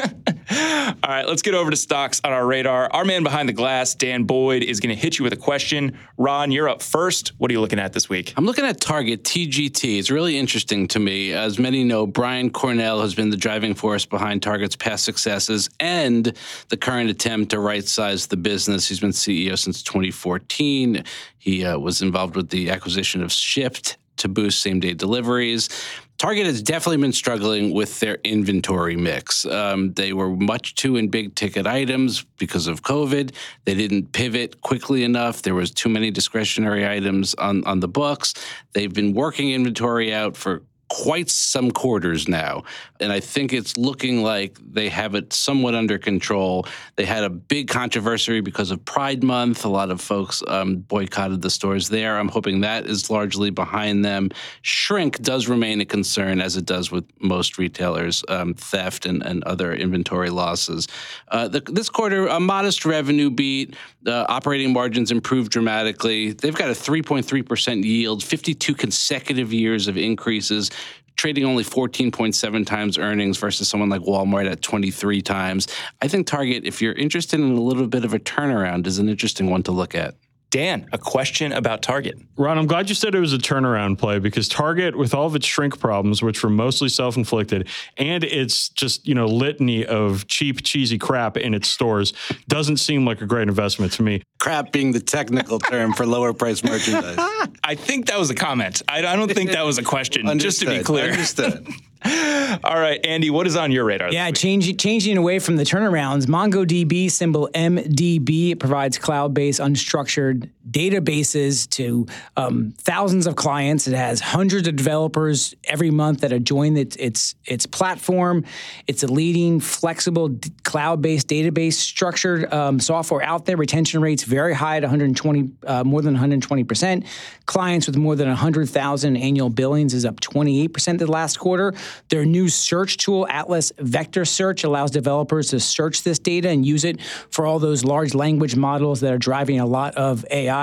[0.50, 2.90] All right, let's get over to stocks on our radar.
[2.92, 5.98] Our man behind the glass, Dan Boyd, is going to hit you with a question.
[6.18, 7.34] Ron, you're up first.
[7.38, 8.34] What are you looking at this week?
[8.38, 10.00] I'm looking at Target TGT.
[10.00, 11.34] It's really interesting to me.
[11.34, 16.36] As many know, Brian Cornell has been the driving force behind Target's past successes and
[16.70, 18.88] the current attempt to right size the business.
[18.88, 21.04] He's been CEO since 2014.
[21.38, 25.70] He uh, was involved with the acquisition of Shipt to boost same day deliveries.
[26.18, 29.46] Target has definitely been struggling with their inventory mix.
[29.46, 33.36] Um, they were much too in big ticket items because of COVID.
[33.66, 35.44] They didn't pivot quickly enough.
[35.44, 38.34] There was too many discretionary items on, on the books.
[38.74, 42.64] They've been working inventory out for quite some quarters now.
[43.00, 46.66] And I think it's looking like they have it somewhat under control.
[46.96, 49.66] They had a big controversy because of Pride Month.
[49.66, 52.18] A lot of folks um, boycotted the stores there.
[52.18, 54.30] I'm hoping that is largely behind them.
[54.62, 59.44] Shrink does remain a concern, as it does with most retailers, um, theft and, and
[59.44, 60.88] other inventory losses.
[61.28, 63.76] Uh, the, this quarter, a modest revenue beat.
[64.06, 66.32] Uh, operating margins improved dramatically.
[66.32, 70.72] They've got a 3.3% yield, 52 consecutive years of increases
[71.18, 75.68] trading only 14.7 times earnings versus someone like Walmart at 23 times.
[76.02, 79.10] I think Target, if you're interested in a little bit of a turnaround, is an
[79.10, 80.16] interesting one to look at.
[80.50, 82.18] Dan, a question about Target.
[82.38, 85.36] Ron, I'm glad you said it was a turnaround play because Target, with all of
[85.36, 87.68] its shrink problems, which were mostly self-inflicted,
[87.98, 92.14] and its just you know litany of cheap, cheesy crap in its stores,
[92.48, 94.24] doesn't seem like a great investment to me.
[94.40, 97.18] Crap being the technical term for lower price merchandise.
[97.64, 98.82] I think that was a comment.
[98.88, 100.86] I, I don't think that was a question, just to be Understood.
[100.86, 101.12] clear.
[101.12, 101.68] Understood.
[102.64, 104.12] All right, Andy, what is on your radar?
[104.12, 106.28] Yeah, changing changing away from the turnarounds.
[106.28, 113.88] MongoDB symbol MDB provides cloud-based unstructured databases to um, thousands of clients.
[113.88, 118.46] It has hundreds of developers every month that have joined its its its platform.
[118.88, 123.58] It's a leading flexible d- cloud-based database structured um, software out there.
[123.58, 127.06] Retention rates very high at 120, uh, more than 120 percent.
[127.46, 131.74] Clients with more than 100,000 annual billings is up 28 percent the last quarter.
[132.10, 136.84] Their new search tool, Atlas Vector Search, allows developers to search this data and use
[136.84, 137.02] it
[137.32, 140.57] for all those large language models that are driving a lot of AI.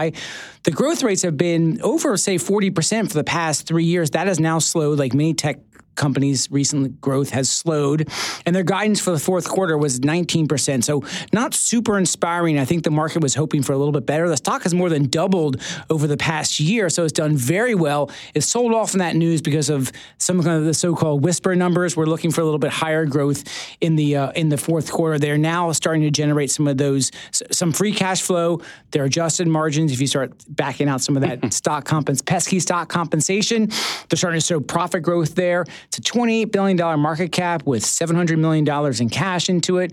[0.63, 4.11] The growth rates have been over, say, 40% for the past three years.
[4.11, 5.59] That has now slowed, like many tech
[5.95, 8.09] company's recent growth has slowed,
[8.47, 10.85] and their guidance for the fourth quarter was 19%.
[10.85, 12.59] So not super inspiring.
[12.59, 14.29] I think the market was hoping for a little bit better.
[14.29, 18.11] The stock has more than doubled over the past year, so it's done very well.
[18.35, 21.97] It's sold off in that news because of some of the so-called whisper numbers.
[21.97, 23.45] We're looking for a little bit higher growth
[23.81, 25.19] in the uh, in the fourth quarter.
[25.19, 28.61] They're now starting to generate some of those some free cash flow.
[28.91, 32.89] Their adjusted margins, if you start backing out some of that stock compens pesky stock
[32.89, 33.67] compensation,
[34.09, 35.65] they're starting to show profit growth there.
[35.87, 38.67] It's a $28 billion market cap with $700 million
[39.01, 39.93] in cash into it.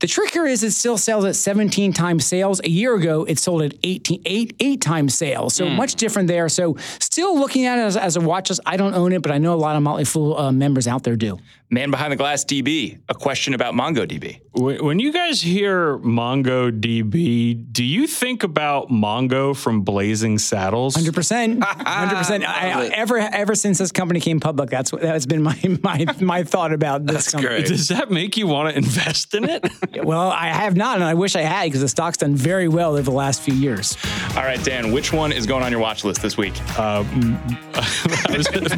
[0.00, 2.60] The trick here is it still sells at 17 times sales.
[2.62, 5.54] A year ago, it sold at 18, eight, eight times sales.
[5.54, 5.76] So mm.
[5.76, 6.48] much different there.
[6.48, 8.60] So still looking at it as, as, a watch list.
[8.66, 11.04] I don't own it, but I know a lot of Motley Fool uh, members out
[11.04, 11.38] there do.
[11.74, 14.40] Man behind the glass DB, a question about MongoDB.
[14.52, 20.94] When you guys hear MongoDB, do you think about Mongo from Blazing Saddles?
[20.94, 21.58] 100%.
[21.58, 22.44] 100%.
[22.46, 26.72] I, ever ever since this company came public, that's that's been my my my thought
[26.72, 27.56] about this that's company.
[27.56, 27.66] Great.
[27.66, 29.68] Does that make you want to invest in it?
[30.04, 32.92] well, I have not, and I wish I had because the stock's done very well
[32.92, 33.96] over the last few years.
[34.36, 36.56] All right, Dan, which one is going on your watch list this week?
[36.78, 37.02] Uh,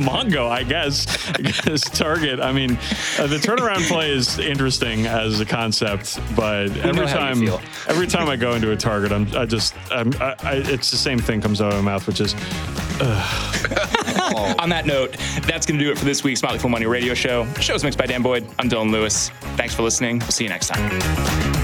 [0.01, 1.07] Mongo, I guess.
[1.35, 2.41] I guess Target.
[2.41, 2.79] I mean,
[3.19, 7.51] uh, the turnaround play is interesting as a concept, but We every know how you
[7.51, 10.91] time, every time I go into a Target, I'm, I just, I'm, I, I, it's
[10.91, 12.35] the same thing comes out of my mouth, which is,
[14.59, 17.15] On that note, that's going to do it for this week's Motley Fool Money Radio
[17.15, 17.45] Show.
[17.45, 18.47] The show's mixed by Dan Boyd.
[18.59, 19.29] I'm Dylan Lewis.
[19.57, 20.19] Thanks for listening.
[20.21, 21.56] We'll see you next time.